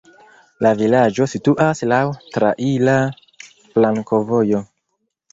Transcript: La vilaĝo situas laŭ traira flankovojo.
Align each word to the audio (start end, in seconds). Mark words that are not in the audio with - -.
La 0.65 0.69
vilaĝo 0.77 1.25
situas 1.33 1.83
laŭ 1.91 1.99
traira 2.37 2.95
flankovojo. 3.75 4.63